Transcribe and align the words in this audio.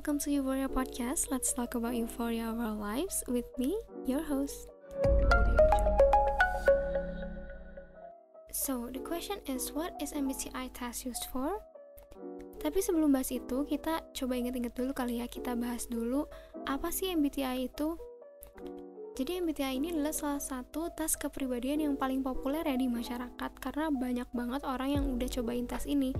Welcome 0.00 0.24
to 0.24 0.32
Euphoria 0.32 0.64
Podcast. 0.64 1.28
Let's 1.28 1.52
talk 1.52 1.76
about 1.76 1.92
euphoria 1.92 2.48
of 2.48 2.56
our 2.56 2.72
lives 2.72 3.20
with 3.28 3.44
me, 3.60 3.76
your 4.08 4.24
host. 4.24 4.72
So, 8.48 8.88
the 8.88 9.04
question 9.04 9.44
is 9.44 9.76
what 9.76 9.92
is 10.00 10.16
MBTI 10.16 10.72
test 10.72 11.04
used 11.04 11.28
for? 11.28 11.60
Tapi 12.64 12.80
sebelum 12.80 13.12
bahas 13.12 13.28
itu, 13.28 13.68
kita 13.68 14.00
coba 14.16 14.40
inget-inget 14.40 14.72
dulu 14.72 14.96
kali 14.96 15.20
ya, 15.20 15.28
kita 15.28 15.52
bahas 15.52 15.84
dulu 15.84 16.24
apa 16.64 16.88
sih 16.88 17.12
MBTI 17.12 17.68
itu? 17.68 18.00
Jadi 19.20 19.36
MBTI 19.36 19.84
ini 19.84 19.92
adalah 19.92 20.16
salah 20.16 20.40
satu 20.40 20.88
tes 20.96 21.12
kepribadian 21.12 21.84
yang 21.84 21.94
paling 22.00 22.24
populer 22.24 22.64
ya 22.64 22.72
di 22.72 22.88
masyarakat 22.88 23.52
karena 23.60 23.92
banyak 23.92 24.28
banget 24.32 24.64
orang 24.64 24.96
yang 24.96 25.04
udah 25.12 25.28
cobain 25.28 25.68
tes 25.68 25.84
ini 25.84 26.16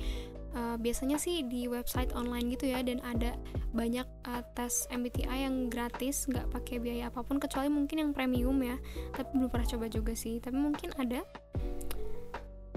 uh, 0.54 0.76
biasanya 0.78 1.16
sih 1.16 1.46
di 1.46 1.66
website 1.66 2.14
online 2.14 2.50
gitu 2.54 2.70
ya 2.70 2.82
dan 2.82 3.02
ada 3.06 3.36
banyak 3.70 4.06
uh, 4.26 4.42
tes 4.54 4.86
MBTI 4.90 5.46
yang 5.46 5.70
gratis 5.70 6.26
nggak 6.26 6.50
pakai 6.50 6.82
biaya 6.82 7.08
apa 7.08 7.22
pun 7.22 7.38
kecuali 7.38 7.70
mungkin 7.70 8.06
yang 8.06 8.10
premium 8.10 8.58
ya. 8.62 8.76
Tapi 9.14 9.30
belum 9.36 9.50
pernah 9.50 9.68
coba 9.68 9.86
juga 9.86 10.12
sih. 10.14 10.38
Tapi 10.42 10.56
mungkin 10.56 10.90
ada. 10.98 11.22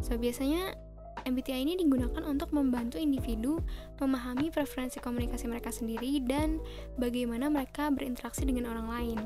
So 0.04 0.20
biasanya 0.20 0.76
MBTI 1.24 1.64
ini 1.64 1.80
digunakan 1.80 2.20
untuk 2.28 2.52
membantu 2.52 3.00
individu 3.00 3.64
memahami 4.02 4.52
preferensi 4.52 5.00
komunikasi 5.00 5.48
mereka 5.48 5.72
sendiri 5.72 6.20
dan 6.20 6.60
bagaimana 7.00 7.48
mereka 7.48 7.88
berinteraksi 7.88 8.44
dengan 8.44 8.68
orang 8.76 8.88
lain. 8.92 9.20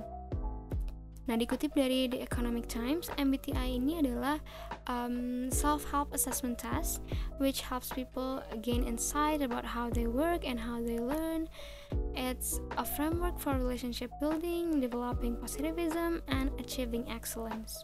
Nah, 1.28 1.36
dikutip 1.36 1.76
dari 1.76 2.08
The 2.08 2.24
Economic 2.24 2.72
Times, 2.72 3.12
MBTI 3.20 3.76
ini 3.76 4.00
adalah 4.00 4.40
um, 4.88 5.52
self-help 5.52 6.16
assessment 6.16 6.56
test 6.56 7.04
which 7.44 7.68
helps 7.68 7.92
people 7.92 8.40
gain 8.64 8.88
insight 8.88 9.44
about 9.44 9.68
how 9.68 9.92
they 9.92 10.08
work 10.08 10.48
and 10.48 10.56
how 10.56 10.80
they 10.80 11.04
learn. 11.04 11.52
It's 12.16 12.64
a 12.80 12.88
framework 12.88 13.44
for 13.44 13.60
relationship 13.60 14.08
building, 14.24 14.80
developing 14.80 15.36
positivism, 15.36 16.24
and 16.32 16.48
achieving 16.64 17.04
excellence. 17.12 17.84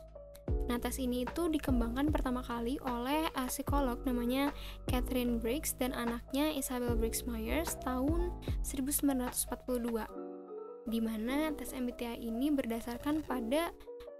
Nah, 0.67 0.79
tes 0.79 0.95
ini 0.99 1.27
itu 1.27 1.51
dikembangkan 1.51 2.11
pertama 2.11 2.39
kali 2.39 2.79
oleh 2.87 3.27
uh, 3.35 3.47
psikolog 3.51 3.99
namanya 4.07 4.55
Catherine 4.87 5.39
Briggs 5.39 5.75
dan 5.75 5.91
anaknya 5.91 6.51
Isabel 6.55 6.95
Briggs 6.95 7.27
Myers 7.27 7.75
tahun 7.83 8.31
1942 8.63 10.22
di 10.87 10.99
mana 10.99 11.51
tes 11.55 11.71
MBTI 11.71 12.19
ini 12.19 12.51
berdasarkan 12.51 13.23
pada 13.23 13.71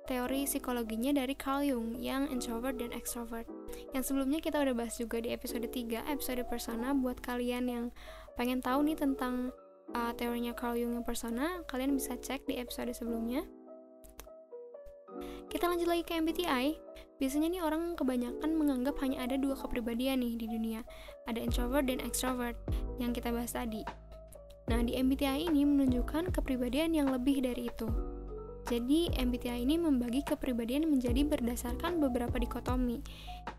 teori 0.04 0.44
psikologinya 0.44 1.16
dari 1.16 1.32
Carl 1.36 1.64
Jung 1.64 1.96
yang 1.96 2.28
introvert 2.28 2.76
dan 2.76 2.92
extrovert. 2.92 3.48
Yang 3.96 4.12
sebelumnya 4.12 4.40
kita 4.44 4.60
udah 4.60 4.76
bahas 4.76 5.00
juga 5.00 5.24
di 5.24 5.32
episode 5.32 5.64
3, 5.68 6.12
episode 6.12 6.44
persona 6.48 6.92
buat 6.92 7.24
kalian 7.24 7.66
yang 7.72 7.86
pengen 8.36 8.60
tahu 8.60 8.84
nih 8.84 9.00
tentang 9.00 9.56
uh, 9.96 10.12
teorinya 10.16 10.52
Carl 10.52 10.76
Jung 10.76 11.00
yang 11.00 11.08
persona, 11.08 11.64
kalian 11.72 11.96
bisa 11.96 12.20
cek 12.20 12.44
di 12.48 12.60
episode 12.60 12.92
sebelumnya. 12.92 13.48
Kita 15.48 15.70
lanjut 15.70 15.88
lagi 15.88 16.04
ke 16.04 16.18
MBTI. 16.20 16.68
Biasanya 17.22 17.48
nih 17.54 17.62
orang 17.64 17.94
kebanyakan 17.96 18.58
menganggap 18.58 18.98
hanya 19.00 19.24
ada 19.24 19.38
dua 19.40 19.54
kepribadian 19.56 20.20
nih 20.20 20.36
di 20.36 20.50
dunia. 20.50 20.82
Ada 21.30 21.40
introvert 21.40 21.88
dan 21.88 22.04
extrovert 22.04 22.58
yang 22.98 23.16
kita 23.16 23.30
bahas 23.30 23.54
tadi. 23.54 24.03
Nah, 24.72 24.80
di 24.80 24.96
MBTI 24.96 25.52
ini 25.52 25.68
menunjukkan 25.68 26.32
kepribadian 26.32 26.96
yang 26.96 27.12
lebih 27.12 27.44
dari 27.44 27.68
itu. 27.68 27.88
Jadi, 28.64 29.12
MBTI 29.12 29.68
ini 29.68 29.76
membagi 29.76 30.24
kepribadian 30.24 30.88
menjadi 30.88 31.28
berdasarkan 31.28 32.00
beberapa 32.00 32.40
dikotomi. 32.40 33.04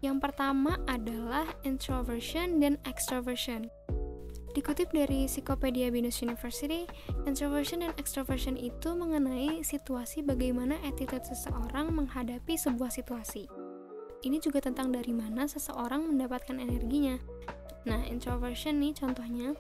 Yang 0.01 0.17
pertama 0.25 0.81
adalah 0.89 1.45
introversion 1.69 2.57
dan 2.57 2.81
extroversion. 2.89 3.69
Dikutip 4.55 4.95
dari 4.95 5.27
Psychopedia 5.27 5.91
Binus 5.91 6.23
University, 6.23 6.87
introversion 7.27 7.83
dan 7.83 7.91
extroversion 7.99 8.55
itu 8.55 8.95
mengenai 8.95 9.67
situasi 9.67 10.23
bagaimana 10.23 10.79
attitude 10.87 11.27
seseorang 11.27 11.91
menghadapi 11.91 12.55
sebuah 12.55 12.89
situasi. 12.95 13.51
Ini 14.25 14.39
juga 14.39 14.63
tentang 14.63 14.95
dari 14.95 15.11
mana 15.11 15.45
seseorang 15.51 16.07
mendapatkan 16.07 16.57
energinya. 16.57 17.19
Nah, 17.85 18.01
introversion 18.07 18.79
nih 18.79 18.95
contohnya 18.97 19.53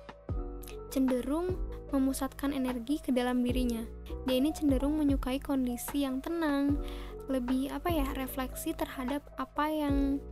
cenderung 0.94 1.58
memusatkan 1.90 2.54
energi 2.54 3.02
ke 3.02 3.10
dalam 3.10 3.42
dirinya. 3.42 3.82
Dia 4.30 4.38
ini 4.38 4.54
cenderung 4.54 4.94
menyukai 4.94 5.42
kondisi 5.42 6.06
yang 6.06 6.22
tenang, 6.22 6.78
lebih 7.26 7.74
apa 7.74 7.90
ya, 7.90 8.06
refleksi 8.14 8.70
terhadap 8.78 9.26
apa 9.34 9.66
yang 9.66 10.22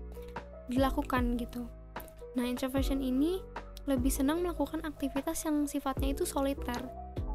dilakukan 0.70 1.34
gitu. 1.34 1.66
Nah, 2.38 2.46
introversion 2.46 3.02
ini 3.02 3.42
lebih 3.90 4.14
senang 4.14 4.46
melakukan 4.46 4.86
aktivitas 4.86 5.42
yang 5.42 5.66
sifatnya 5.66 6.14
itu 6.14 6.22
soliter. 6.22 6.86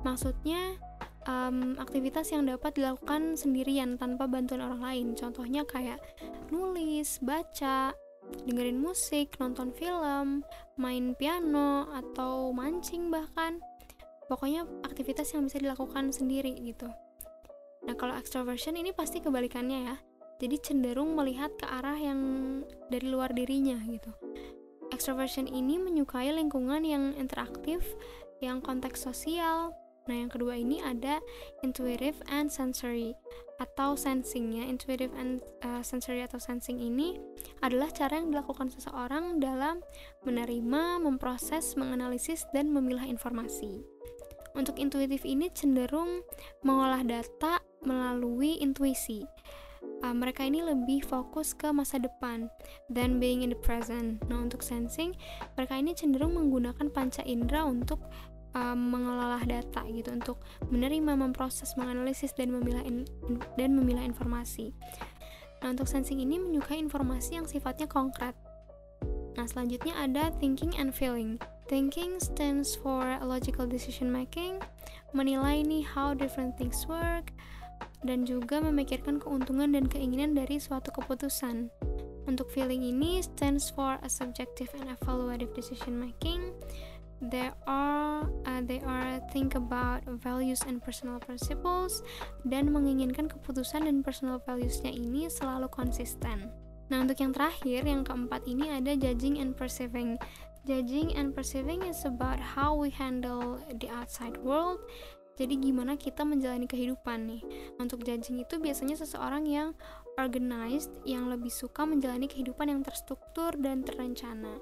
Maksudnya 0.08 0.80
um, 1.28 1.76
aktivitas 1.76 2.32
yang 2.32 2.48
dapat 2.48 2.80
dilakukan 2.80 3.36
sendirian 3.36 4.00
tanpa 4.00 4.26
bantuan 4.26 4.64
orang 4.64 4.82
lain. 4.82 5.08
Contohnya 5.14 5.68
kayak 5.68 6.00
nulis, 6.50 7.20
baca, 7.20 7.92
dengerin 8.48 8.80
musik, 8.80 9.36
nonton 9.40 9.72
film, 9.76 10.44
main 10.80 11.16
piano, 11.16 11.88
atau 11.92 12.52
mancing 12.52 13.12
bahkan. 13.12 13.60
Pokoknya 14.28 14.68
aktivitas 14.84 15.32
yang 15.32 15.48
bisa 15.48 15.60
dilakukan 15.64 16.12
sendiri 16.12 16.52
gitu. 16.60 16.92
Nah, 17.88 17.96
kalau 17.96 18.16
extroversion 18.20 18.76
ini 18.76 18.92
pasti 18.92 19.24
kebalikannya 19.24 19.80
ya. 19.88 19.96
Jadi 20.38 20.56
cenderung 20.62 21.18
melihat 21.18 21.50
ke 21.58 21.66
arah 21.66 21.98
yang 21.98 22.20
dari 22.92 23.08
luar 23.10 23.34
dirinya 23.34 23.80
gitu. 23.88 24.12
Extroversion 24.94 25.50
ini 25.50 25.82
menyukai 25.82 26.30
lingkungan 26.30 26.84
yang 26.86 27.16
interaktif, 27.18 27.82
yang 28.44 28.62
konteks 28.62 29.02
sosial, 29.02 29.74
Nah, 30.08 30.16
yang 30.16 30.32
kedua 30.32 30.56
ini 30.56 30.80
ada 30.80 31.20
intuitive 31.62 32.18
and 32.32 32.48
sensory 32.48 33.14
atau 33.60 34.00
sensingnya. 34.00 34.66
Intuitive 34.66 35.12
and 35.20 35.44
uh, 35.62 35.84
sensory 35.84 36.24
atau 36.24 36.40
sensing 36.40 36.80
ini 36.80 37.20
adalah 37.62 37.92
cara 37.92 38.18
yang 38.18 38.32
dilakukan 38.32 38.72
seseorang 38.72 39.44
dalam 39.44 39.84
menerima, 40.24 41.04
memproses, 41.04 41.76
menganalisis, 41.76 42.48
dan 42.56 42.72
memilah 42.72 43.06
informasi. 43.06 43.84
Untuk 44.58 44.82
intuitif 44.82 45.22
ini 45.22 45.54
cenderung 45.54 46.26
mengolah 46.66 47.06
data 47.06 47.62
melalui 47.86 48.58
intuisi. 48.58 49.22
Uh, 50.02 50.14
mereka 50.14 50.42
ini 50.46 50.66
lebih 50.66 51.06
fokus 51.06 51.54
ke 51.54 51.70
masa 51.70 52.02
depan 52.02 52.50
dan 52.90 53.22
being 53.22 53.46
in 53.46 53.54
the 53.54 53.60
present. 53.62 54.18
Nah, 54.26 54.42
untuk 54.42 54.66
sensing, 54.66 55.14
mereka 55.54 55.78
ini 55.78 55.94
cenderung 55.94 56.34
menggunakan 56.38 56.90
panca 56.90 57.22
indera 57.26 57.66
untuk 57.66 58.02
um, 58.58 58.98
mengelola 58.98 59.38
data 59.46 59.86
gitu 59.86 60.10
untuk 60.10 60.42
menerima, 60.74 61.14
memproses, 61.14 61.78
menganalisis 61.78 62.34
dan 62.34 62.50
memilah 62.50 62.82
in, 62.82 63.06
dan 63.54 63.78
memilah 63.78 64.02
informasi. 64.02 64.74
Nah, 65.62 65.74
untuk 65.74 65.86
sensing 65.86 66.22
ini 66.22 66.42
menyukai 66.42 66.82
informasi 66.82 67.38
yang 67.38 67.46
sifatnya 67.46 67.86
konkret. 67.86 68.34
Nah, 69.38 69.46
selanjutnya 69.46 69.94
ada 69.94 70.34
thinking 70.42 70.74
and 70.82 70.90
feeling. 70.90 71.38
Thinking 71.70 72.18
stands 72.18 72.80
for 72.80 73.04
logical 73.22 73.68
decision 73.68 74.08
making, 74.08 74.58
menilai 75.12 75.62
nih 75.62 75.84
how 75.84 76.16
different 76.16 76.56
things 76.56 76.88
work, 76.88 77.36
dan 78.08 78.24
juga 78.24 78.64
memikirkan 78.64 79.20
keuntungan 79.20 79.76
dan 79.76 79.86
keinginan 79.86 80.32
dari 80.34 80.58
suatu 80.58 80.90
keputusan. 80.96 81.68
Untuk 82.28 82.48
feeling 82.52 82.84
ini 82.84 83.20
stands 83.24 83.68
for 83.68 84.00
a 84.00 84.10
subjective 84.12 84.72
and 84.80 84.88
evaluative 84.92 85.52
decision 85.56 86.00
making, 86.00 86.47
they 87.22 87.50
are 87.66 88.26
uh, 88.46 88.62
they 88.66 88.82
are 88.86 89.22
think 89.34 89.58
about 89.58 90.06
values 90.22 90.62
and 90.66 90.82
personal 90.82 91.18
principles 91.18 92.06
dan 92.46 92.70
menginginkan 92.70 93.26
keputusan 93.30 93.90
dan 93.90 94.06
personal 94.06 94.38
valuesnya 94.46 94.94
ini 94.94 95.26
selalu 95.28 95.70
konsisten. 95.74 96.50
Nah 96.88 97.04
untuk 97.04 97.20
yang 97.20 97.36
terakhir 97.36 97.84
yang 97.84 98.04
keempat 98.08 98.48
ini 98.48 98.72
ada 98.72 98.96
judging 98.96 99.42
and 99.42 99.58
perceiving. 99.58 100.16
Judging 100.68 101.16
and 101.16 101.32
perceiving 101.32 101.80
is 101.88 102.04
about 102.04 102.40
how 102.44 102.76
we 102.76 102.92
handle 102.92 103.56
the 103.80 103.88
outside 103.88 104.36
world. 104.44 104.84
Jadi 105.38 105.54
gimana 105.62 105.96
kita 105.96 106.26
menjalani 106.26 106.66
kehidupan 106.66 107.30
nih. 107.30 107.42
Untuk 107.78 108.04
judging 108.04 108.42
itu 108.42 108.58
biasanya 108.58 108.98
seseorang 108.98 109.46
yang 109.46 109.78
organized 110.18 110.90
yang 111.06 111.30
lebih 111.30 111.54
suka 111.54 111.86
menjalani 111.86 112.26
kehidupan 112.26 112.74
yang 112.74 112.82
terstruktur 112.82 113.54
dan 113.62 113.86
terencana. 113.86 114.58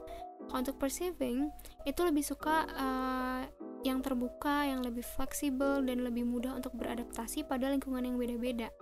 Untuk 0.53 0.77
perceiving 0.77 1.49
itu 1.87 2.01
lebih 2.05 2.21
suka 2.21 2.69
uh, 2.75 3.43
yang 3.85 4.01
terbuka, 4.01 4.65
yang 4.65 4.81
lebih 4.81 5.05
fleksibel 5.05 5.85
dan 5.85 6.01
lebih 6.01 6.25
mudah 6.25 6.57
untuk 6.57 6.73
beradaptasi 6.73 7.45
pada 7.45 7.69
lingkungan 7.69 8.01
yang 8.01 8.17
beda-beda. 8.17 8.73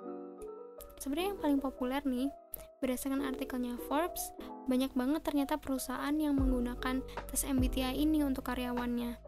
Sebenarnya 1.03 1.35
yang 1.35 1.41
paling 1.43 1.59
populer 1.59 1.99
nih, 2.07 2.31
berdasarkan 2.79 3.27
artikelnya 3.27 3.75
Forbes, 3.91 4.31
banyak 4.71 4.95
banget 4.95 5.21
ternyata 5.27 5.59
perusahaan 5.59 6.15
yang 6.15 6.39
menggunakan 6.39 7.03
tes 7.27 7.43
MBTI 7.43 7.99
ini 7.99 8.23
untuk 8.23 8.47
karyawannya. 8.47 9.19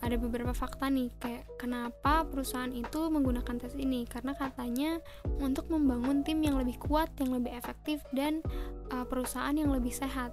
Ada 0.00 0.16
beberapa 0.16 0.54
fakta 0.54 0.88
nih, 0.88 1.12
kayak 1.18 1.44
kenapa 1.60 2.24
perusahaan 2.24 2.72
itu 2.72 3.10
menggunakan 3.10 3.58
tes 3.58 3.74
ini? 3.76 4.06
Karena 4.06 4.32
katanya 4.32 5.02
untuk 5.42 5.68
membangun 5.68 6.24
tim 6.24 6.40
yang 6.40 6.56
lebih 6.56 6.78
kuat, 6.78 7.10
yang 7.18 7.36
lebih 7.36 7.52
efektif, 7.52 8.00
dan 8.14 8.40
uh, 8.94 9.04
perusahaan 9.04 9.52
yang 9.52 9.74
lebih 9.74 9.92
sehat. 9.92 10.32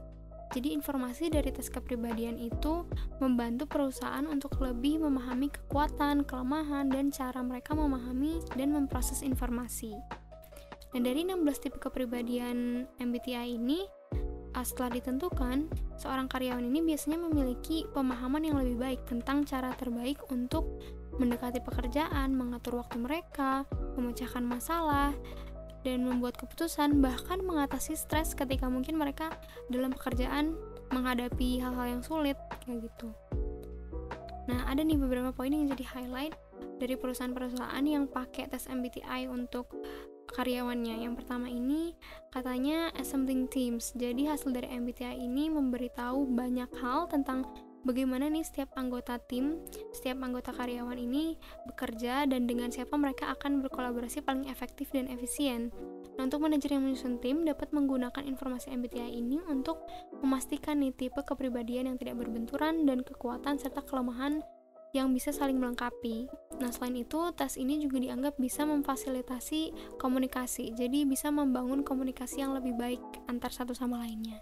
Jadi 0.55 0.71
informasi 0.71 1.27
dari 1.27 1.51
tes 1.51 1.67
kepribadian 1.67 2.39
itu 2.39 2.88
membantu 3.19 3.67
perusahaan 3.67 4.23
untuk 4.23 4.55
lebih 4.63 5.03
memahami 5.03 5.51
kekuatan, 5.51 6.23
kelemahan, 6.23 6.88
dan 6.88 7.11
cara 7.11 7.44
mereka 7.44 7.75
memahami 7.75 8.39
dan 8.55 8.71
memproses 8.71 9.19
informasi. 9.21 9.91
Dan 10.95 11.03
dari 11.03 11.27
16 11.27 11.59
tipe 11.59 11.77
kepribadian 11.83 12.88
MBTI 12.95 13.59
ini, 13.59 13.83
ah, 14.55 14.63
setelah 14.63 14.95
ditentukan, 14.95 15.67
seorang 15.99 16.31
karyawan 16.31 16.63
ini 16.63 16.79
biasanya 16.79 17.19
memiliki 17.19 17.83
pemahaman 17.91 18.47
yang 18.47 18.55
lebih 18.55 18.79
baik 18.79 19.01
tentang 19.03 19.44
cara 19.44 19.75
terbaik 19.75 20.23
untuk 20.31 20.63
mendekati 21.19 21.59
pekerjaan, 21.59 22.31
mengatur 22.33 22.79
waktu 22.79 22.97
mereka, 23.01 23.65
memecahkan 23.99 24.45
masalah, 24.45 25.11
dan 25.88 26.04
membuat 26.04 26.36
keputusan 26.36 27.00
bahkan 27.00 27.39
mengatasi 27.39 27.95
stres 27.95 28.36
ketika 28.36 28.68
mungkin 28.68 29.00
mereka 29.00 29.31
dalam 29.72 29.95
pekerjaan 29.95 30.60
menghadapi 30.92 31.63
hal-hal 31.63 31.88
yang 31.88 32.04
sulit 32.04 32.36
kayak 32.68 32.92
gitu. 32.92 33.07
Nah, 34.51 34.68
ada 34.68 34.84
nih 34.84 35.00
beberapa 35.00 35.31
poin 35.31 35.51
yang 35.51 35.72
jadi 35.72 35.88
highlight 35.95 36.36
dari 36.75 37.00
perusahaan-perusahaan 37.00 37.84
yang 37.88 38.12
pakai 38.12 38.51
tes 38.51 38.68
MBTI 38.68 39.31
untuk 39.31 39.72
karyawannya. 40.36 41.07
Yang 41.07 41.24
pertama 41.24 41.48
ini 41.48 41.95
katanya 42.31 42.92
assembling 43.00 43.48
teams. 43.48 43.95
Jadi 43.95 44.28
hasil 44.28 44.51
dari 44.51 44.68
MBTI 44.72 45.24
ini 45.24 45.48
memberitahu 45.51 46.28
banyak 46.36 46.72
hal 46.83 47.07
tentang 47.07 47.48
bagaimana 47.83 48.31
nih 48.31 48.45
setiap 48.45 48.74
anggota 48.79 49.19
tim, 49.21 49.62
setiap 49.94 50.21
anggota 50.24 50.56
karyawan 50.56 50.97
ini 50.97 51.38
bekerja 51.69 52.25
dan 52.25 52.50
dengan 52.50 52.74
siapa 52.74 52.95
mereka 52.97 53.29
akan 53.38 53.62
berkolaborasi 53.65 54.24
paling 54.24 54.50
efektif 54.50 54.89
dan 54.95 55.12
efisien. 55.12 55.69
Nah, 56.18 56.25
untuk 56.25 56.41
manajer 56.41 56.74
yang 56.74 56.81
menyusun 56.81 57.21
tim 57.21 57.45
dapat 57.45 57.69
menggunakan 57.69 58.25
informasi 58.25 58.74
MBTI 58.74 59.21
ini 59.21 59.38
untuk 59.45 59.85
memastikan 60.25 60.81
nih 60.81 60.95
tipe 60.97 61.21
kepribadian 61.21 61.94
yang 61.94 61.97
tidak 62.01 62.18
berbenturan 62.18 62.89
dan 62.89 63.06
kekuatan 63.06 63.62
serta 63.62 63.85
kelemahan 63.85 64.41
yang 64.95 65.13
bisa 65.13 65.30
saling 65.30 65.62
melengkapi. 65.62 66.25
Nah, 66.57 66.73
selain 66.73 67.06
itu, 67.06 67.30
tes 67.38 67.59
ini 67.59 67.77
juga 67.77 68.01
dianggap 68.01 68.39
bisa 68.41 68.65
memfasilitasi 68.65 69.95
komunikasi. 70.01 70.73
Jadi 70.73 71.06
bisa 71.06 71.30
membangun 71.30 71.85
komunikasi 71.85 72.41
yang 72.41 72.57
lebih 72.57 72.73
baik 72.73 73.01
antar 73.30 73.53
satu 73.53 73.77
sama 73.77 74.01
lainnya. 74.01 74.41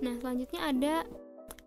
Nah, 0.00 0.16
selanjutnya 0.16 0.60
ada 0.64 0.94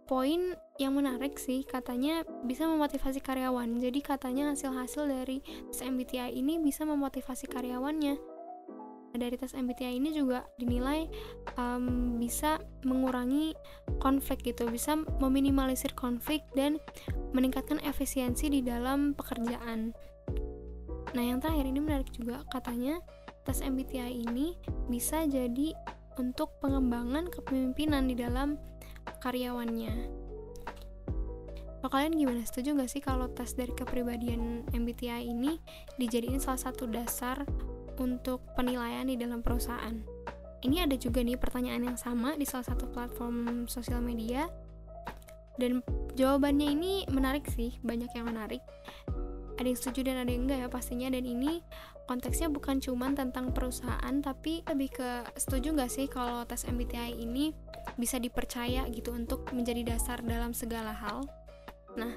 poin 0.03 0.55
yang 0.81 0.97
menarik 0.97 1.37
sih 1.37 1.63
katanya 1.63 2.25
bisa 2.43 2.65
memotivasi 2.67 3.21
karyawan. 3.21 3.79
Jadi 3.79 3.99
katanya 4.01 4.51
hasil-hasil 4.51 5.07
dari 5.07 5.39
tes 5.69 5.79
MBTI 5.85 6.33
ini 6.33 6.59
bisa 6.59 6.83
memotivasi 6.83 7.47
karyawannya. 7.47 8.17
Dari 9.13 9.37
tes 9.37 9.53
MBTI 9.53 10.01
ini 10.01 10.09
juga 10.09 10.41
dinilai 10.57 11.05
um, 11.61 12.17
bisa 12.17 12.57
mengurangi 12.81 13.53
konflik 14.01 14.41
gitu 14.41 14.65
bisa 14.73 14.97
meminimalisir 15.21 15.93
konflik 15.93 16.41
dan 16.57 16.81
meningkatkan 17.29 17.77
efisiensi 17.85 18.49
di 18.49 18.65
dalam 18.65 19.13
pekerjaan. 19.13 19.93
Nah 21.13 21.23
yang 21.23 21.37
terakhir 21.37 21.69
ini 21.69 21.77
menarik 21.77 22.09
juga 22.09 22.41
katanya 22.49 22.97
tes 23.45 23.61
MBTI 23.61 24.25
ini 24.25 24.57
bisa 24.89 25.29
jadi 25.29 25.77
untuk 26.17 26.57
pengembangan 26.61 27.29
kepemimpinan 27.29 28.09
di 28.09 28.17
dalam 28.17 28.57
karyawannya 29.23 30.23
kalian 31.93 32.17
gimana? 32.17 32.41
Setuju 32.41 32.73
gak 32.73 32.89
sih 32.89 33.05
kalau 33.05 33.29
tes 33.29 33.53
dari 33.53 33.69
kepribadian 33.69 34.65
MBTI 34.73 35.29
ini 35.29 35.61
dijadiin 36.01 36.41
salah 36.41 36.57
satu 36.57 36.89
dasar 36.89 37.45
untuk 38.01 38.41
penilaian 38.57 39.05
di 39.05 39.13
dalam 39.13 39.45
perusahaan? 39.45 40.01
Ini 40.65 40.89
ada 40.89 40.97
juga 40.97 41.21
nih 41.21 41.37
pertanyaan 41.37 41.93
yang 41.93 41.99
sama 42.01 42.33
di 42.33 42.49
salah 42.49 42.65
satu 42.65 42.89
platform 42.89 43.69
sosial 43.69 44.01
media 44.01 44.49
dan 45.61 45.85
jawabannya 46.17 46.73
ini 46.73 46.93
menarik 47.13 47.45
sih, 47.53 47.77
banyak 47.85 48.09
yang 48.17 48.25
menarik. 48.25 48.65
Ada 49.59 49.67
yang 49.69 49.79
setuju 49.79 49.99
dan 50.07 50.17
ada 50.23 50.31
yang 50.31 50.49
enggak 50.49 50.59
ya 50.65 50.69
pastinya. 50.69 51.07
Dan 51.13 51.23
ini 51.23 51.61
konteksnya 52.09 52.51
bukan 52.51 52.83
cuma 52.83 53.11
tentang 53.15 53.55
perusahaan 53.55 54.15
tapi 54.19 54.65
lebih 54.67 54.89
ke 54.91 55.09
setuju 55.39 55.71
nggak 55.71 55.91
sih 55.91 56.05
kalau 56.11 56.43
tes 56.43 56.67
MBTI 56.67 57.15
ini 57.15 57.55
bisa 57.95 58.19
dipercaya 58.19 58.83
gitu 58.91 59.15
untuk 59.15 59.47
menjadi 59.55 59.95
dasar 59.95 60.19
dalam 60.23 60.51
segala 60.51 60.91
hal? 60.91 61.23
Nah 61.95 62.13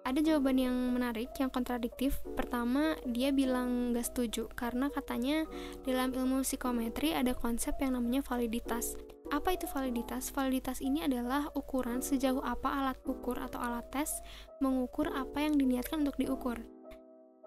ada 0.00 0.20
jawaban 0.24 0.56
yang 0.56 0.76
menarik 0.96 1.28
yang 1.36 1.52
kontradiktif. 1.52 2.18
Pertama 2.32 2.96
dia 3.04 3.30
bilang 3.30 3.92
gak 3.92 4.08
setuju 4.08 4.48
karena 4.56 4.88
katanya 4.88 5.44
dalam 5.84 6.16
ilmu 6.16 6.40
psikometri 6.40 7.12
ada 7.12 7.36
konsep 7.36 7.76
yang 7.84 8.00
namanya 8.00 8.24
validitas 8.24 8.96
apa 9.30 9.54
itu 9.54 9.70
validitas? 9.70 10.34
Validitas 10.34 10.82
ini 10.82 11.06
adalah 11.06 11.46
ukuran 11.54 12.02
sejauh 12.02 12.42
apa 12.42 12.66
alat 12.66 12.98
ukur 13.06 13.38
atau 13.38 13.62
alat 13.62 13.86
tes 13.94 14.10
mengukur 14.58 15.06
apa 15.10 15.46
yang 15.46 15.54
diniatkan 15.54 16.02
untuk 16.02 16.18
diukur. 16.18 16.58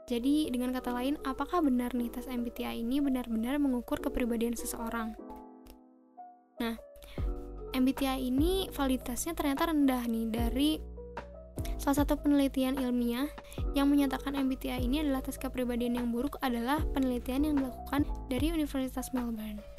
Jadi, 0.04 0.52
dengan 0.52 0.76
kata 0.76 0.92
lain, 0.92 1.16
apakah 1.24 1.64
benar 1.64 1.96
nih 1.96 2.12
tes 2.12 2.28
MBTI 2.28 2.84
ini 2.84 3.00
benar-benar 3.00 3.56
mengukur 3.56 4.04
kepribadian 4.04 4.52
seseorang? 4.52 5.16
Nah, 6.60 6.76
MBTI 7.72 8.20
ini 8.28 8.68
validitasnya 8.72 9.32
ternyata 9.32 9.72
rendah 9.72 10.04
nih 10.08 10.26
dari 10.28 10.72
salah 11.80 12.04
satu 12.04 12.20
penelitian 12.20 12.80
ilmiah 12.80 13.28
yang 13.76 13.88
menyatakan 13.88 14.36
MBTI 14.36 14.84
ini 14.84 15.04
adalah 15.04 15.24
tes 15.24 15.40
kepribadian 15.40 15.96
yang 16.00 16.08
buruk 16.12 16.36
adalah 16.44 16.84
penelitian 16.92 17.48
yang 17.48 17.56
dilakukan 17.64 18.04
dari 18.28 18.52
Universitas 18.52 19.12
Melbourne. 19.16 19.73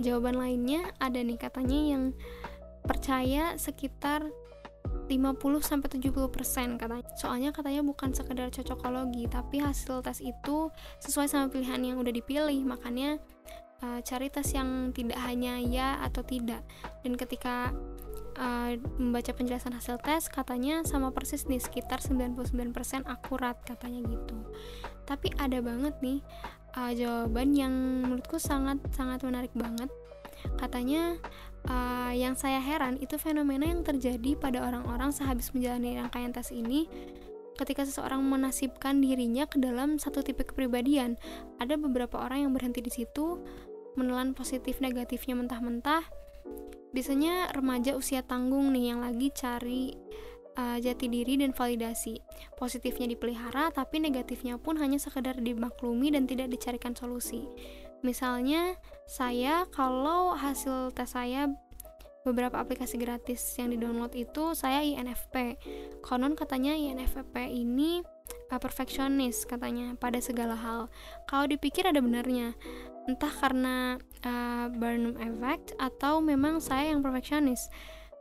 Jawaban 0.00 0.40
lainnya 0.40 0.88
ada 0.96 1.20
nih 1.20 1.36
katanya 1.36 1.78
yang 1.96 2.04
percaya 2.80 3.54
sekitar 3.60 4.24
50 5.10 5.60
sampai 5.60 5.88
70% 5.90 6.78
katanya. 6.78 7.04
Soalnya 7.18 7.50
katanya 7.50 7.82
bukan 7.82 8.14
sekedar 8.14 8.48
cocokologi, 8.48 9.26
tapi 9.26 9.60
hasil 9.60 10.00
tes 10.06 10.22
itu 10.22 10.70
sesuai 11.02 11.26
sama 11.26 11.46
pilihan 11.50 11.82
yang 11.82 11.96
udah 11.98 12.14
dipilih. 12.14 12.62
Makanya 12.62 13.18
uh, 13.82 14.00
cari 14.00 14.30
tes 14.30 14.46
yang 14.54 14.94
tidak 14.94 15.18
hanya 15.20 15.58
ya 15.58 15.98
atau 16.06 16.22
tidak. 16.22 16.62
Dan 17.02 17.18
ketika 17.18 17.74
uh, 18.38 18.72
membaca 19.02 19.34
penjelasan 19.34 19.74
hasil 19.74 19.98
tes 19.98 20.30
katanya 20.30 20.86
sama 20.86 21.10
persis 21.10 21.44
nih 21.50 21.58
sekitar 21.58 21.98
99% 21.98 22.70
akurat 23.10 23.58
katanya 23.66 24.00
gitu. 24.06 24.38
Tapi 25.04 25.34
ada 25.42 25.58
banget 25.58 25.98
nih 25.98 26.22
uh, 26.78 26.92
jawaban 26.94 27.56
yang 27.56 27.74
menurutku 28.06 28.38
sangat 28.38 28.78
sangat 28.94 29.26
menarik 29.26 29.50
banget. 29.58 29.90
Katanya 30.56 31.16
uh, 31.68 32.12
yang 32.14 32.36
saya 32.36 32.60
heran 32.62 32.96
itu 33.00 33.16
fenomena 33.16 33.66
yang 33.68 33.82
terjadi 33.84 34.36
pada 34.38 34.64
orang-orang 34.64 35.12
sehabis 35.12 35.52
menjalani 35.52 35.98
rangkaian 35.98 36.32
tes 36.32 36.52
ini 36.54 36.88
ketika 37.60 37.84
seseorang 37.84 38.24
menasibkan 38.24 39.04
dirinya 39.04 39.44
ke 39.44 39.60
dalam 39.60 40.00
satu 40.00 40.24
tipe 40.24 40.48
kepribadian. 40.48 41.20
Ada 41.60 41.76
beberapa 41.76 42.16
orang 42.16 42.48
yang 42.48 42.52
berhenti 42.56 42.80
di 42.80 42.88
situ, 42.88 43.36
menelan 44.00 44.32
positif 44.32 44.80
negatifnya 44.80 45.36
mentah-mentah. 45.36 46.08
Biasanya 46.90 47.52
remaja 47.52 47.94
usia 47.94 48.24
tanggung 48.24 48.72
nih 48.72 48.96
yang 48.96 49.04
lagi 49.04 49.28
cari 49.30 49.94
uh, 50.56 50.80
jati 50.80 51.06
diri 51.06 51.36
dan 51.38 51.52
validasi. 51.52 52.18
Positifnya 52.56 53.12
dipelihara, 53.12 53.70
tapi 53.70 54.00
negatifnya 54.02 54.56
pun 54.56 54.80
hanya 54.80 54.96
sekedar 54.96 55.38
dimaklumi 55.38 56.16
dan 56.16 56.24
tidak 56.24 56.50
dicarikan 56.50 56.96
solusi. 56.96 57.44
Misalnya, 58.00 58.76
saya 59.04 59.68
kalau 59.68 60.32
hasil 60.32 60.94
tes 60.96 61.12
saya 61.12 61.50
beberapa 62.20 62.60
aplikasi 62.60 63.00
gratis 63.00 63.40
yang 63.56 63.72
di-download 63.72 64.12
itu 64.12 64.52
saya 64.52 64.84
INFP. 64.84 65.56
Konon 66.04 66.36
katanya 66.36 66.76
INFP 66.76 67.48
ini 67.48 68.04
perfeksionis 68.50 69.46
katanya 69.48 69.96
pada 69.96 70.20
segala 70.20 70.58
hal. 70.58 70.92
Kalau 71.28 71.46
dipikir 71.48 71.86
ada 71.86 72.02
benarnya. 72.02 72.56
Entah 73.08 73.32
karena 73.32 73.96
uh, 74.22 74.68
effect 75.24 75.72
atau 75.80 76.20
memang 76.20 76.60
saya 76.60 76.92
yang 76.92 77.00
perfeksionis 77.00 77.66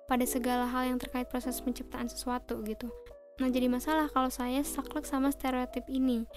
pada 0.08 0.26
segala 0.26 0.66
hal 0.66 0.90
yang 0.90 0.98
terkait 0.98 1.30
proses 1.30 1.62
penciptaan 1.62 2.10
sesuatu 2.10 2.58
gitu. 2.66 2.90
Nah, 3.40 3.48
jadi 3.48 3.72
masalah 3.72 4.12
kalau 4.12 4.28
saya 4.28 4.60
saklek 4.62 5.08
sama 5.08 5.32
stereotip 5.32 5.88
ini. 5.88 6.28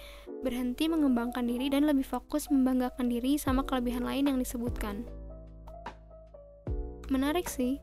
Berhenti 0.47 0.87
mengembangkan 0.87 1.42
diri 1.42 1.66
dan 1.71 1.87
lebih 1.87 2.06
fokus 2.06 2.47
membanggakan 2.47 3.11
diri 3.11 3.38
sama 3.38 3.66
kelebihan 3.66 4.06
lain 4.06 4.30
yang 4.30 4.38
disebutkan. 4.38 5.02
Menarik 7.11 7.50
sih. 7.50 7.82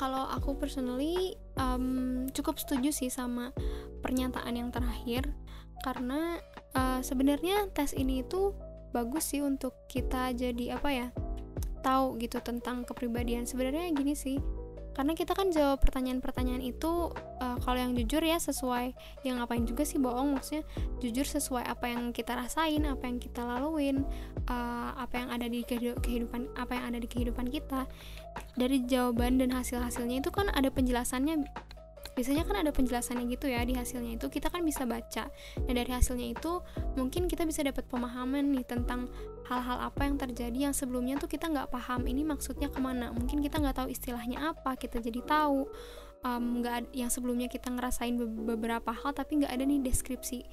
Kalau 0.00 0.26
aku 0.32 0.56
personally 0.56 1.36
um, 1.60 2.26
cukup 2.32 2.58
setuju 2.58 2.90
sih 2.90 3.12
sama 3.12 3.54
pernyataan 4.02 4.56
yang 4.58 4.72
terakhir 4.74 5.30
karena 5.84 6.42
uh, 6.74 6.98
sebenarnya 7.04 7.70
tes 7.70 7.94
ini 7.94 8.26
itu 8.26 8.50
bagus 8.90 9.30
sih 9.30 9.40
untuk 9.44 9.74
kita 9.86 10.34
jadi 10.34 10.74
apa 10.74 10.90
ya 10.90 11.08
tahu 11.82 12.18
gitu 12.18 12.38
tentang 12.42 12.86
kepribadian 12.86 13.46
sebenarnya 13.46 13.90
gini 13.94 14.14
sih 14.14 14.38
karena 14.92 15.16
kita 15.16 15.32
kan 15.32 15.48
jawab 15.48 15.80
pertanyaan-pertanyaan 15.80 16.60
itu 16.60 17.12
uh, 17.40 17.56
kalau 17.64 17.78
yang 17.80 17.96
jujur 17.96 18.20
ya 18.20 18.36
sesuai. 18.36 18.92
Yang 19.24 19.34
ngapain 19.40 19.64
juga 19.64 19.82
sih 19.88 19.96
bohong 19.96 20.36
maksudnya 20.36 20.64
jujur 21.00 21.24
sesuai 21.24 21.64
apa 21.64 21.88
yang 21.88 22.12
kita 22.12 22.36
rasain 22.36 22.84
apa 22.84 23.08
yang 23.08 23.16
kita 23.16 23.40
laluin 23.40 24.04
uh, 24.48 24.90
apa 24.96 25.14
yang 25.16 25.28
ada 25.32 25.48
di 25.48 25.64
kehidupan 25.64 26.52
apa 26.60 26.72
yang 26.76 26.84
ada 26.92 26.98
di 27.00 27.08
kehidupan 27.08 27.48
kita. 27.48 27.88
Dari 28.56 28.84
jawaban 28.84 29.40
dan 29.40 29.56
hasil-hasilnya 29.56 30.20
itu 30.20 30.28
kan 30.28 30.52
ada 30.52 30.68
penjelasannya. 30.68 31.48
Biasanya 32.12 32.44
kan 32.44 32.60
ada 32.60 32.76
penjelasannya 32.76 33.24
gitu 33.32 33.48
ya 33.48 33.64
di 33.64 33.72
hasilnya 33.72 34.20
itu. 34.20 34.28
Kita 34.28 34.52
kan 34.52 34.60
bisa 34.60 34.84
baca. 34.84 35.32
Dan 35.64 35.72
dari 35.72 35.88
hasilnya 35.88 36.36
itu 36.36 36.60
mungkin 37.00 37.24
kita 37.24 37.48
bisa 37.48 37.64
dapat 37.64 37.88
pemahaman 37.88 38.52
nih 38.52 38.68
tentang 38.68 39.08
hal-hal 39.52 39.92
apa 39.92 40.08
yang 40.08 40.16
terjadi 40.16 40.58
yang 40.70 40.74
sebelumnya 40.74 41.20
tuh 41.20 41.28
kita 41.28 41.52
nggak 41.52 41.68
paham 41.68 42.08
ini 42.08 42.24
maksudnya 42.24 42.72
ke 42.72 42.80
mana. 42.80 43.12
Mungkin 43.12 43.44
kita 43.44 43.60
nggak 43.60 43.84
tahu 43.84 43.88
istilahnya 43.92 44.56
apa 44.56 44.80
kita 44.80 45.04
jadi 45.04 45.20
tahu 45.28 45.68
nggak 46.22 46.78
um, 46.86 46.94
yang 46.94 47.10
sebelumnya 47.10 47.50
kita 47.50 47.66
ngerasain 47.68 48.14
beberapa 48.46 48.94
hal 48.94 49.10
tapi 49.10 49.42
nggak 49.42 49.52
ada 49.52 49.66
nih 49.66 49.82
deskripsi 49.82 50.46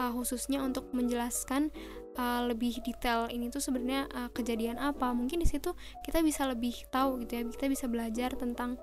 uh, 0.00 0.10
khususnya 0.16 0.64
untuk 0.64 0.88
menjelaskan 0.96 1.68
uh, 2.16 2.48
lebih 2.48 2.80
detail 2.80 3.28
ini 3.28 3.52
tuh 3.52 3.60
sebenarnya 3.60 4.08
uh, 4.10 4.28
kejadian 4.32 4.80
apa. 4.80 5.12
Mungkin 5.12 5.44
di 5.44 5.48
situ 5.48 5.76
kita 6.02 6.24
bisa 6.24 6.48
lebih 6.48 6.74
tahu 6.88 7.20
gitu 7.22 7.32
ya 7.36 7.42
kita 7.46 7.66
bisa 7.68 7.84
belajar 7.86 8.32
tentang 8.34 8.80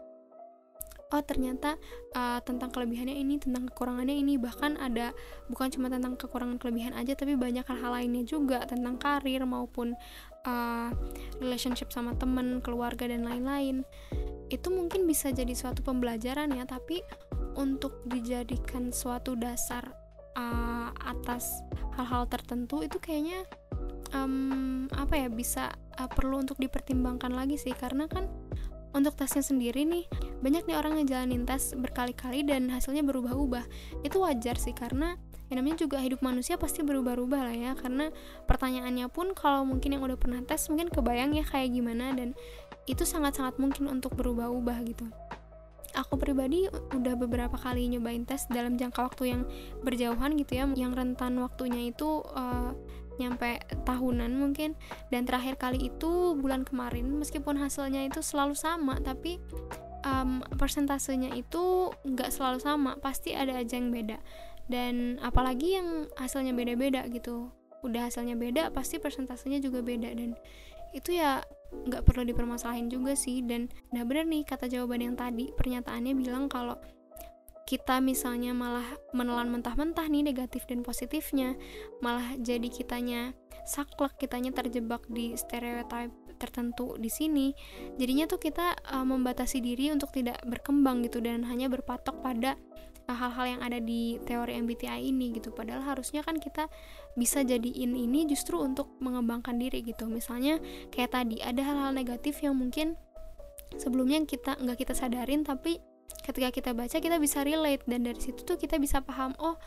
oh 1.08 1.24
ternyata 1.24 1.80
uh, 2.16 2.40
tentang 2.44 2.68
kelebihannya 2.72 3.16
ini 3.16 3.40
tentang 3.40 3.72
kekurangannya 3.72 4.16
ini. 4.16 4.36
Bahkan 4.36 4.80
ada 4.80 5.16
bukan 5.48 5.72
cuma 5.72 5.88
tentang 5.88 6.20
kekurangan 6.20 6.60
kelebihan 6.60 6.94
aja 6.96 7.16
tapi 7.16 7.40
banyak 7.40 7.64
hal-hal 7.64 7.92
lainnya 7.96 8.24
juga. 8.28 8.64
Tentang 8.68 9.00
karir 9.00 9.44
maupun 9.48 9.96
uh, 10.44 10.90
relationship 11.40 11.92
sama 11.96 12.16
temen 12.20 12.60
keluarga 12.60 13.08
dan 13.08 13.24
lain-lain. 13.24 13.88
Itu 14.52 14.72
mungkin 14.72 15.08
bisa 15.08 15.32
jadi 15.32 15.52
suatu 15.56 15.84
pembelajaran 15.84 16.52
ya 16.56 16.68
tapi 16.68 17.04
untuk 17.58 18.04
dijadikan 18.06 18.92
suatu 18.94 19.34
dasar 19.34 19.84
uh, 20.38 20.92
atas 21.04 21.64
hal-hal 21.98 22.30
tertentu 22.30 22.86
itu 22.86 23.02
kayaknya 23.02 23.42
um, 24.14 24.86
apa 24.94 25.26
ya 25.26 25.28
bisa 25.28 25.74
uh, 25.98 26.08
perlu 26.08 26.44
untuk 26.44 26.60
dipertimbangkan 26.60 27.32
lagi 27.32 27.56
sih. 27.56 27.72
Karena 27.72 28.08
kan 28.12 28.28
untuk 28.96 29.14
tesnya 29.14 29.44
sendiri 29.44 29.84
nih 29.84 30.06
banyak 30.38 30.70
nih 30.70 30.78
orang 30.78 31.02
ngejalanin 31.02 31.44
tes 31.50 31.74
berkali-kali 31.74 32.46
dan 32.46 32.70
hasilnya 32.70 33.02
berubah-ubah. 33.02 33.66
Itu 34.06 34.22
wajar 34.22 34.62
sih 34.62 34.74
karena 34.74 35.18
yang 35.48 35.64
namanya 35.64 35.88
juga 35.88 35.98
hidup 36.04 36.20
manusia 36.20 36.60
pasti 36.60 36.84
berubah-ubah 36.84 37.42
lah 37.48 37.56
ya. 37.56 37.72
Karena 37.74 38.12
pertanyaannya 38.46 39.08
pun 39.10 39.34
kalau 39.34 39.66
mungkin 39.66 39.98
yang 39.98 40.04
udah 40.06 40.20
pernah 40.20 40.44
tes 40.46 40.70
mungkin 40.70 40.94
kebayang 40.94 41.34
ya 41.34 41.46
kayak 41.48 41.74
gimana. 41.74 42.14
Dan 42.14 42.38
itu 42.86 43.02
sangat-sangat 43.02 43.58
mungkin 43.58 43.90
untuk 43.90 44.14
berubah-ubah 44.14 44.78
gitu. 44.86 45.08
Aku 45.98 46.20
pribadi 46.20 46.70
udah 46.70 47.16
beberapa 47.18 47.58
kali 47.58 47.90
nyobain 47.90 48.22
tes 48.22 48.46
dalam 48.54 48.78
jangka 48.78 49.02
waktu 49.10 49.24
yang 49.34 49.42
berjauhan 49.82 50.38
gitu 50.38 50.54
ya. 50.62 50.70
Yang 50.70 50.94
rentan 51.02 51.42
waktunya 51.42 51.90
itu 51.90 52.22
uh, 52.38 52.78
nyampe 53.18 53.58
tahunan 53.88 54.38
mungkin. 54.38 54.78
Dan 55.10 55.26
terakhir 55.26 55.58
kali 55.58 55.90
itu 55.90 56.38
bulan 56.38 56.62
kemarin 56.62 57.10
meskipun 57.18 57.58
hasilnya 57.58 58.06
itu 58.06 58.22
selalu 58.22 58.54
sama 58.54 59.02
tapi 59.02 59.42
um, 60.04 60.44
persentasenya 60.58 61.34
itu 61.34 61.94
nggak 62.06 62.30
selalu 62.30 62.60
sama 62.62 62.92
pasti 63.00 63.34
ada 63.34 63.58
aja 63.58 63.78
yang 63.80 63.90
beda. 63.90 64.18
Dan 64.68 65.18
apalagi 65.24 65.80
yang 65.80 66.12
hasilnya 66.20 66.52
beda-beda 66.52 67.08
gitu. 67.08 67.50
Udah 67.86 68.12
hasilnya 68.12 68.36
beda 68.36 68.74
pasti 68.76 69.00
persentasenya 69.00 69.64
juga 69.64 69.80
beda. 69.80 70.12
Dan 70.12 70.36
itu 70.92 71.16
ya 71.16 71.42
nggak 71.88 72.04
perlu 72.04 72.28
dipermasalahin 72.28 72.92
juga 72.92 73.16
sih. 73.16 73.42
Dan 73.42 73.72
nah 73.96 74.04
bener 74.04 74.28
nih 74.28 74.44
kata 74.44 74.68
jawaban 74.68 75.02
yang 75.02 75.16
tadi 75.16 75.50
pernyataannya 75.56 76.14
bilang 76.20 76.52
kalau 76.52 76.76
kita 77.68 78.00
misalnya 78.00 78.56
malah 78.56 78.88
menelan 79.12 79.52
mentah-mentah 79.52 80.08
nih 80.08 80.24
negatif 80.24 80.64
dan 80.72 80.88
positifnya 80.88 81.60
malah 82.00 82.40
jadi 82.40 82.72
kitanya 82.72 83.36
saklek 83.68 84.16
kitanya 84.16 84.56
terjebak 84.56 85.04
di 85.12 85.36
stereotip 85.36 86.16
tertentu 86.38 86.96
di 86.96 87.10
sini. 87.10 87.52
Jadinya 87.98 88.30
tuh 88.30 88.40
kita 88.40 88.78
uh, 88.94 89.06
membatasi 89.06 89.60
diri 89.60 89.90
untuk 89.92 90.14
tidak 90.14 90.40
berkembang 90.46 91.04
gitu 91.04 91.20
dan 91.20 91.44
hanya 91.46 91.68
berpatok 91.68 92.22
pada 92.22 92.56
eh, 93.10 93.18
hal-hal 93.18 93.58
yang 93.58 93.62
ada 93.66 93.82
di 93.82 94.22
teori 94.24 94.56
MBTI 94.62 95.10
ini 95.10 95.36
gitu. 95.36 95.52
Padahal 95.52 95.84
harusnya 95.84 96.22
kan 96.22 96.38
kita 96.38 96.70
bisa 97.18 97.42
jadiin 97.42 97.98
ini 97.98 98.30
justru 98.30 98.62
untuk 98.62 98.94
mengembangkan 99.02 99.58
diri 99.58 99.82
gitu. 99.82 100.06
Misalnya 100.06 100.62
kayak 100.94 101.18
tadi 101.18 101.42
ada 101.42 101.60
hal-hal 101.66 101.92
negatif 101.92 102.40
yang 102.46 102.56
mungkin 102.56 102.96
sebelumnya 103.76 104.24
kita 104.24 104.56
nggak 104.62 104.80
kita 104.80 104.94
sadarin 104.96 105.44
tapi 105.44 105.84
ketika 106.24 106.50
kita 106.54 106.72
baca 106.72 106.98
kita 107.02 107.18
bisa 107.20 107.42
relate. 107.44 107.84
Dan 107.90 108.06
dari 108.06 108.22
situ 108.22 108.46
tuh 108.46 108.56
kita 108.56 108.78
bisa 108.78 109.02
paham 109.02 109.34
oh 109.42 109.58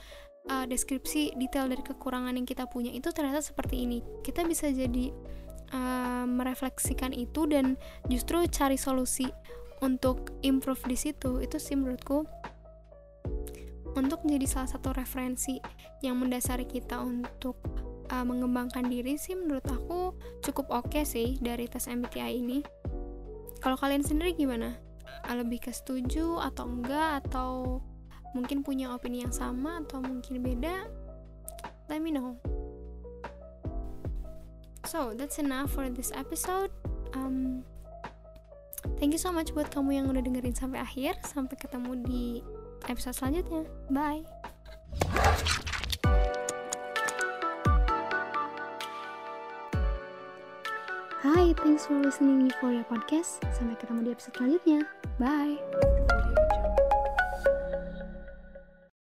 uh, 0.49 0.65
deskripsi 0.65 1.37
detail 1.37 1.69
dari 1.69 1.83
kekurangan 1.85 2.33
yang 2.33 2.47
kita 2.49 2.65
punya 2.71 2.95
itu 2.95 3.11
ternyata 3.13 3.45
seperti 3.45 3.85
ini. 3.85 3.99
Kita 4.25 4.47
bisa 4.47 4.71
jadi 4.73 5.13
uh, 5.73 6.25
merefleksikan 6.27 7.15
itu 7.15 7.47
dan 7.47 7.75
justru 8.11 8.45
cari 8.51 8.77
solusi 8.79 9.31
untuk 9.81 10.35
improve 10.45 10.83
di 10.87 10.97
situ. 10.99 11.41
Itu 11.41 11.57
sih 11.57 11.79
menurutku 11.79 12.27
untuk 13.99 14.23
menjadi 14.23 14.47
salah 14.47 14.71
satu 14.71 14.95
referensi 14.95 15.59
yang 16.05 16.21
mendasari 16.21 16.67
kita 16.69 17.03
untuk 17.03 17.59
uh, 18.13 18.23
mengembangkan 18.23 18.87
diri 18.87 19.19
sih 19.19 19.35
menurut 19.35 19.67
aku 19.67 20.15
cukup 20.47 20.71
oke 20.71 20.95
okay 20.95 21.03
sih 21.03 21.29
dari 21.43 21.67
tes 21.67 21.91
MBTI 21.91 22.39
ini. 22.39 22.59
Kalau 23.61 23.77
kalian 23.77 24.05
sendiri 24.05 24.37
gimana? 24.37 24.79
Lebih 25.27 25.69
ke 25.69 25.73
setuju 25.75 26.41
atau 26.41 26.65
enggak? 26.65 27.27
Atau 27.27 27.83
mungkin 28.33 28.63
punya 28.63 28.95
opini 28.95 29.27
yang 29.27 29.35
sama 29.35 29.85
atau 29.85 30.01
mungkin 30.01 30.41
beda? 30.41 30.87
Let 31.91 32.01
me 32.01 32.15
know 32.15 32.60
so 34.91 35.15
that's 35.15 35.39
enough 35.39 35.71
for 35.71 35.87
this 35.87 36.11
episode 36.19 36.75
um, 37.15 37.63
thank 38.99 39.15
you 39.15 39.23
so 39.23 39.31
much 39.31 39.55
buat 39.55 39.71
kamu 39.71 40.03
yang 40.03 40.11
udah 40.11 40.19
dengerin 40.19 40.51
sampai 40.51 40.83
akhir 40.83 41.15
sampai 41.23 41.55
ketemu 41.55 41.95
di 42.03 42.25
episode 42.91 43.15
selanjutnya 43.15 43.63
bye 43.87 44.27
Hai, 51.21 51.53
thanks 51.61 51.85
for 51.85 52.01
listening 52.01 52.49
for 52.65 52.73
your 52.73 52.89
podcast. 52.89 53.45
Sampai 53.53 53.77
ketemu 53.77 54.09
di 54.09 54.11
episode 54.17 54.41
selanjutnya. 54.41 54.81
Bye. 55.21 55.61